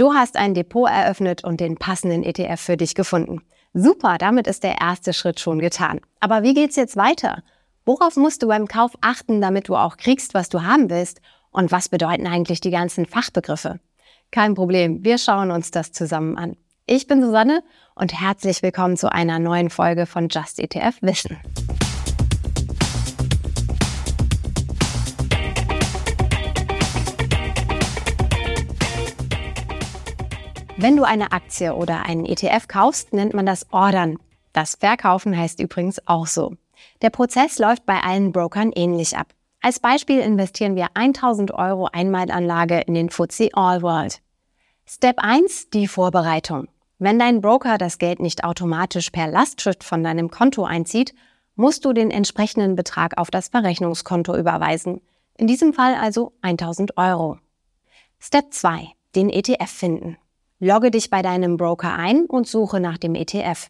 [0.00, 3.42] Du hast ein Depot eröffnet und den passenden ETF für dich gefunden.
[3.74, 6.00] Super, damit ist der erste Schritt schon getan.
[6.20, 7.42] Aber wie geht's jetzt weiter?
[7.84, 11.20] Worauf musst du beim Kauf achten, damit du auch kriegst, was du haben willst?
[11.50, 13.78] Und was bedeuten eigentlich die ganzen Fachbegriffe?
[14.30, 16.56] Kein Problem, wir schauen uns das zusammen an.
[16.86, 17.62] Ich bin Susanne
[17.94, 21.36] und herzlich willkommen zu einer neuen Folge von Just ETF Wissen.
[30.82, 34.16] Wenn du eine Aktie oder einen ETF kaufst, nennt man das Ordern.
[34.54, 36.54] Das Verkaufen heißt übrigens auch so.
[37.02, 39.34] Der Prozess läuft bei allen Brokern ähnlich ab.
[39.60, 44.22] Als Beispiel investieren wir 1000 Euro Einmalanlage in den FTSE All World.
[44.86, 46.68] Step 1, die Vorbereitung.
[46.98, 51.12] Wenn dein Broker das Geld nicht automatisch per Lastschrift von deinem Konto einzieht,
[51.56, 55.02] musst du den entsprechenden Betrag auf das Verrechnungskonto überweisen.
[55.36, 57.36] In diesem Fall also 1000 Euro.
[58.18, 60.16] Step 2, den ETF finden.
[60.62, 63.68] Logge dich bei deinem Broker ein und suche nach dem ETF.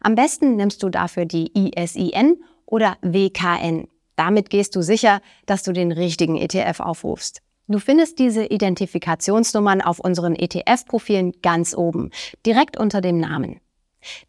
[0.00, 3.86] Am besten nimmst du dafür die ISIN oder WKN.
[4.16, 7.42] Damit gehst du sicher, dass du den richtigen ETF aufrufst.
[7.68, 12.10] Du findest diese Identifikationsnummern auf unseren ETF-Profilen ganz oben,
[12.44, 13.60] direkt unter dem Namen.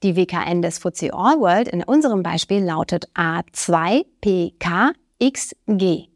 [0.04, 6.10] Die WKN des FTSE All World in unserem Beispiel lautet A2PKXG.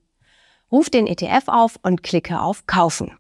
[0.72, 3.17] Ruf den ETF auf und klicke auf Kaufen.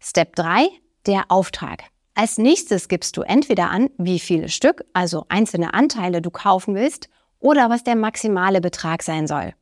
[0.00, 0.70] Step 3
[1.06, 1.84] der Auftrag.
[2.14, 7.08] Als nächstes gibst du entweder an, wie viele Stück, also einzelne Anteile du kaufen willst,
[7.38, 9.54] oder was der maximale Betrag sein soll.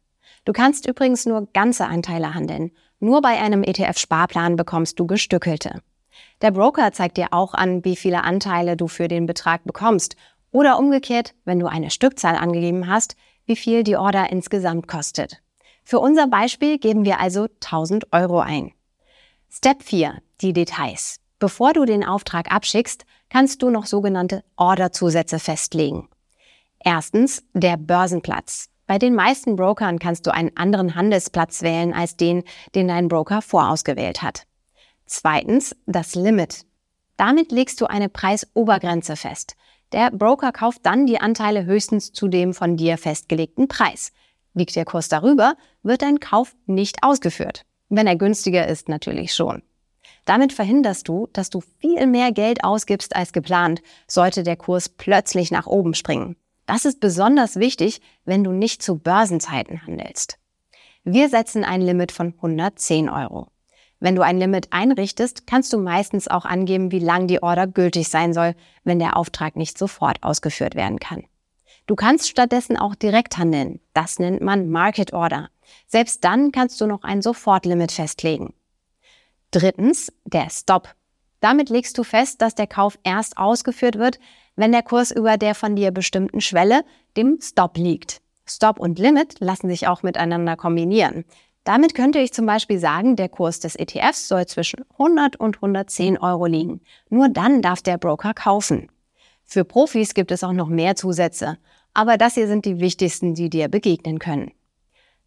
[0.45, 2.73] Du kannst übrigens nur ganze Anteile handeln.
[2.99, 5.81] Nur bei einem ETF-Sparplan bekommst du gestückelte.
[6.43, 10.17] Der Broker zeigt dir auch an, wie viele Anteile du für den Betrag bekommst.
[10.51, 13.17] Oder umgekehrt, wenn du eine Stückzahl angegeben hast,
[13.47, 15.41] wie viel die Order insgesamt kostet.
[15.85, 18.73] Für unser Beispiel geben wir also 1000 Euro ein.
[19.49, 20.21] Step 4.
[20.41, 21.21] Die Details.
[21.41, 26.09] Bevor du den Auftrag abschickst, kannst du noch sogenannte Orderzusätze festlegen.
[26.79, 28.69] Erstens der Börsenplatz.
[28.87, 32.45] Bei den meisten Brokern kannst du einen anderen Handelsplatz wählen als den,
[32.75, 34.47] den dein Broker vorausgewählt hat.
[35.07, 36.67] Zweitens das Limit.
[37.17, 39.57] Damit legst du eine Preisobergrenze fest.
[39.93, 44.13] Der Broker kauft dann die Anteile höchstens zu dem von dir festgelegten Preis.
[44.53, 47.65] Liegt der Kurs darüber, wird dein Kauf nicht ausgeführt.
[47.89, 49.63] Wenn er günstiger ist, natürlich schon.
[50.25, 55.51] Damit verhinderst du, dass du viel mehr Geld ausgibst als geplant, sollte der Kurs plötzlich
[55.51, 56.37] nach oben springen.
[56.67, 60.39] Das ist besonders wichtig, wenn du nicht zu Börsenzeiten handelst.
[61.03, 63.49] Wir setzen ein Limit von 110 Euro.
[63.99, 68.09] Wenn du ein Limit einrichtest, kannst du meistens auch angeben, wie lang die Order gültig
[68.09, 68.55] sein soll,
[68.85, 71.25] wenn der Auftrag nicht sofort ausgeführt werden kann.
[71.87, 73.81] Du kannst stattdessen auch direkt handeln.
[73.93, 75.49] Das nennt man Market Order.
[75.87, 78.55] Selbst dann kannst du noch ein Sofortlimit festlegen.
[79.51, 80.95] Drittens, der Stop.
[81.41, 84.21] Damit legst du fest, dass der Kauf erst ausgeführt wird,
[84.57, 86.85] wenn der Kurs über der von dir bestimmten Schwelle,
[87.17, 88.21] dem Stop, liegt.
[88.47, 91.25] Stop und Limit lassen sich auch miteinander kombinieren.
[91.65, 96.19] Damit könnte ich zum Beispiel sagen, der Kurs des ETFs soll zwischen 100 und 110
[96.19, 96.81] Euro liegen.
[97.09, 98.91] Nur dann darf der Broker kaufen.
[99.45, 101.59] Für Profis gibt es auch noch mehr Zusätze,
[101.93, 104.53] aber das hier sind die wichtigsten, die dir begegnen können.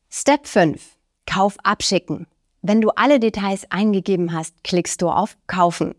[0.09, 0.97] Step 5.
[1.25, 2.27] Kauf abschicken.
[2.65, 5.95] Wenn du alle Details eingegeben hast, klickst du auf Kaufen.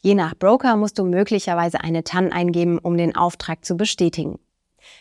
[0.00, 4.38] Je nach Broker musst du möglicherweise eine TAN eingeben, um den Auftrag zu bestätigen.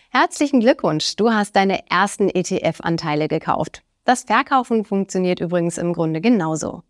[0.09, 3.81] Herzlichen Glückwunsch, du hast deine ersten ETF-Anteile gekauft.
[4.03, 6.83] Das Verkaufen funktioniert übrigens im Grunde genauso.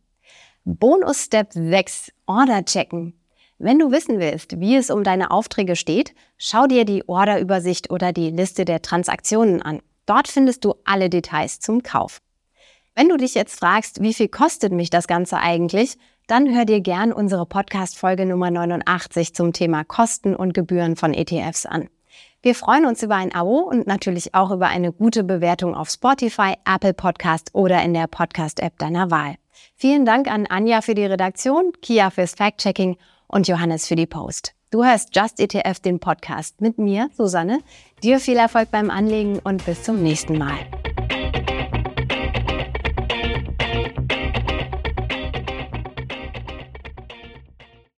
[0.63, 3.13] Bonus Step 6, Order checken.
[3.59, 8.12] Wenn du wissen willst, wie es um deine Aufträge steht, schau dir die Orderübersicht oder
[8.12, 9.84] die Liste der Transaktionen an.
[10.07, 12.22] Dort findest du alle Details zum Kauf.
[12.97, 15.97] Wenn du dich jetzt fragst, wie viel kostet mich das Ganze eigentlich,
[16.28, 21.66] dann hör dir gern unsere Podcast-Folge Nummer 89 zum Thema Kosten und Gebühren von ETFs
[21.66, 21.89] an.
[22.41, 26.53] Wir freuen uns über ein Abo und natürlich auch über eine gute Bewertung auf Spotify,
[26.63, 29.35] Apple Podcast oder in der Podcast-App deiner Wahl.
[29.75, 32.95] Vielen Dank an Anja für die Redaktion, Kia fürs Fact-Checking
[33.27, 34.53] und Johannes für die Post.
[34.71, 37.59] Du hörst Just ETF, den Podcast mit mir, Susanne.
[38.03, 40.56] Dir viel Erfolg beim Anlegen und bis zum nächsten Mal.